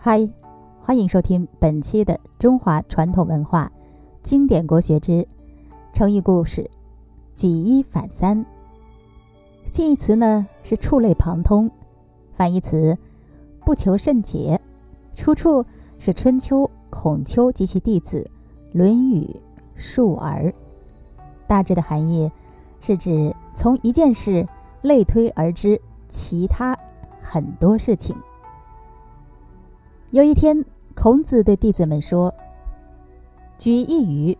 [0.00, 0.28] 嗨，
[0.80, 3.70] 欢迎收听本期的中华传统文化
[4.22, 5.26] 经典国学之
[5.92, 6.70] 成语故事
[7.34, 8.46] “举一反三”。
[9.72, 11.68] 近义词呢是触类旁通，
[12.36, 12.96] 反义词
[13.64, 14.60] 不求甚解。
[15.16, 15.66] 出处
[15.98, 18.24] 是春秋孔丘及其弟子
[18.78, 19.24] 《论语·
[19.74, 20.44] 述而》。
[21.48, 22.30] 大致的含义
[22.80, 24.46] 是指从一件事
[24.80, 25.78] 类推而知
[26.08, 26.78] 其他
[27.20, 28.14] 很多事情。
[30.10, 30.64] 有一天，
[30.94, 32.32] 孔子对弟子们说
[33.58, 34.38] ：“举一隅，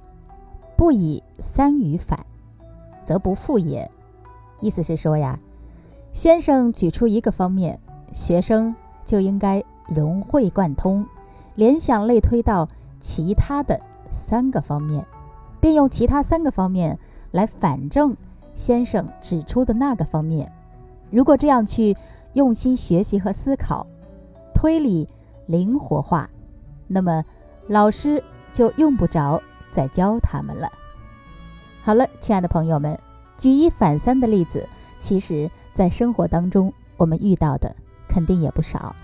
[0.79, 2.25] 不以三隅反，
[3.05, 3.91] 则不复也。”
[4.63, 5.39] 意思是说呀，
[6.15, 7.79] 先生举出一个方面，
[8.15, 9.63] 学生就应该
[9.95, 11.05] 融会贯通，
[11.55, 12.67] 联想类推到
[12.99, 13.79] 其他的
[14.15, 15.05] 三个方面，
[15.61, 16.99] 并用其他三个方面
[17.31, 18.17] 来反证
[18.55, 20.51] 先生指出的那个方面。
[21.11, 21.95] 如果这样去
[22.33, 23.87] 用心学习和思考，
[24.55, 25.07] 推理。
[25.49, 26.29] 灵活化，
[26.87, 27.25] 那么
[27.67, 29.43] 老师就用不着
[29.73, 30.71] 再教他们了。
[31.83, 32.97] 好了，亲爱的朋友们，
[33.39, 34.69] 举一反三的例子，
[35.01, 37.75] 其实在生活当中我们遇到的
[38.09, 38.95] 肯定也不少。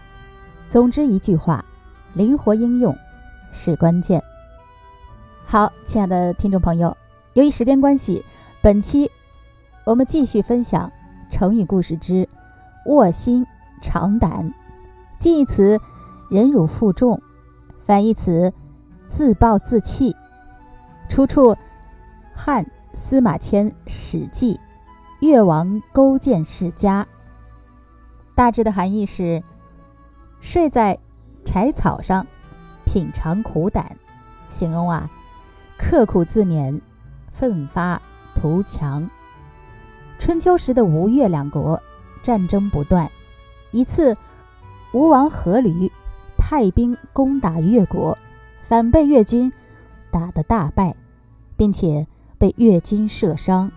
[0.68, 1.64] 总之一句话，
[2.12, 2.94] 灵活应用
[3.50, 4.22] 是关键。
[5.46, 6.94] 好，亲爱的听众朋友，
[7.32, 8.22] 由于时间关系，
[8.62, 9.10] 本期
[9.84, 10.92] 我们继续分享
[11.30, 12.28] 成语故事之
[12.84, 13.46] “卧薪
[13.80, 14.52] 尝胆”，
[15.18, 15.80] 近义词。
[16.28, 17.20] 忍辱负重，
[17.86, 18.52] 反义词
[19.06, 20.14] 自暴自弃。
[21.08, 21.56] 出处
[22.34, 24.54] 汉司马迁《史记·
[25.20, 27.02] 越王勾践世家》。
[28.34, 29.42] 大致的含义是：
[30.40, 30.98] 睡在
[31.44, 32.26] 柴草上，
[32.84, 33.96] 品尝苦胆，
[34.50, 35.08] 形容啊
[35.78, 36.80] 刻苦自勉，
[37.32, 38.00] 奋发
[38.34, 39.08] 图强。
[40.18, 41.80] 春秋时的吴越两国
[42.22, 43.10] 战争不断，
[43.72, 44.16] 一次
[44.92, 45.90] 吴王阖闾。
[46.54, 48.16] 派兵攻打越国，
[48.68, 49.52] 反被越军
[50.12, 50.94] 打得大败，
[51.56, 52.06] 并且
[52.38, 53.72] 被越军射伤。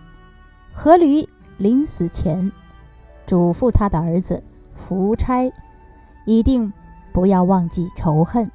[0.76, 2.52] 阖闾临死前
[3.26, 4.40] 嘱咐他的儿子
[4.76, 5.52] 夫差，
[6.24, 6.72] 一定
[7.12, 8.48] 不要忘记仇恨。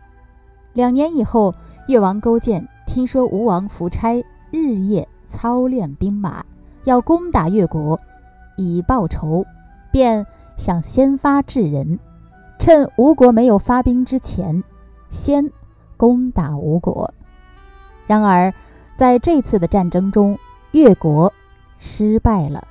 [0.72, 1.53] 两年以后，
[1.90, 6.45] 越王勾践听说吴王夫差日夜操练兵马，
[6.85, 8.00] 要攻打越国，
[8.55, 9.44] 以报仇，
[9.91, 12.00] 便想先发制人。
[12.63, 14.63] 趁吴国没有发兵之前，
[15.09, 15.51] 先
[15.97, 17.13] 攻打吴国。
[18.07, 18.53] 然而，
[18.96, 20.40] 在这次的战争中，
[20.72, 21.34] 越国
[21.78, 22.66] 失败了。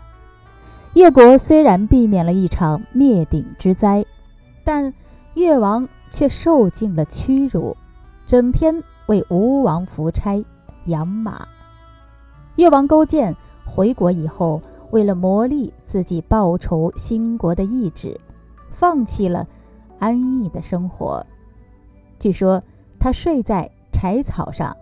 [0.95, 4.03] 越国虽然避免了一场灭顶之灾，
[4.65, 4.95] 但
[5.35, 7.77] 越王却受尽了屈辱，
[8.27, 10.43] 整天为吴王夫差
[10.87, 11.47] 养马。
[12.57, 13.37] 越王勾践
[13.67, 18.19] 回国以后，为了磨砺自己报仇兴国的意志，
[18.71, 19.47] 放弃了。
[20.03, 21.25] 安逸的生活。
[22.19, 22.61] 据说
[22.99, 24.77] 他睡在柴草上，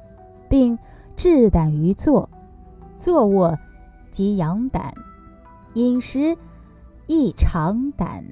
[0.49, 0.79] 并
[1.15, 2.27] 置胆于坐，
[2.99, 3.59] 坐卧
[4.11, 4.95] 即养胆，
[5.75, 6.39] 饮食
[7.07, 8.25] 亦尝胆。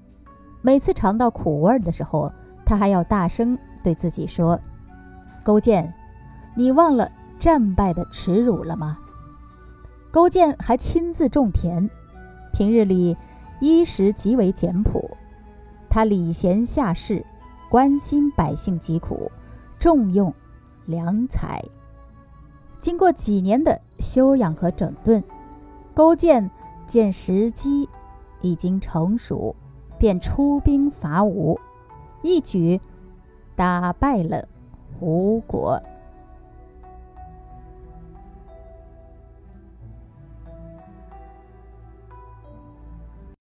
[0.63, 2.33] 每次尝到苦味的时候，
[2.65, 4.59] 他还要大声对自己说
[5.45, 5.93] ：“勾践，
[6.57, 8.97] 你忘了战败的耻辱了吗？”
[10.11, 11.91] 勾践还亲自种田，
[12.55, 13.15] 平日里
[13.61, 15.19] 衣食极为简朴。
[15.91, 17.25] 他礼贤下士，
[17.71, 19.31] 关心百姓疾苦，
[19.79, 20.33] 重用
[20.87, 21.63] 良才。
[22.79, 25.23] 经过几年的修养和整顿，
[25.95, 26.51] 勾践
[26.87, 27.89] 见时机
[28.41, 29.55] 已经成熟，
[29.99, 31.59] 便出兵伐吴，
[32.23, 32.81] 一举
[33.57, 34.47] 打败了
[35.01, 35.81] 吴国。